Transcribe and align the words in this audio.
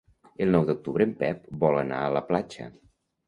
El 0.45 0.53
nou 0.55 0.63
d'octubre 0.69 1.05
en 1.09 1.11
Pep 1.19 1.45
vol 1.65 1.77
anar 1.83 1.99
a 2.05 2.09
la 2.17 2.25
platja. 2.31 2.67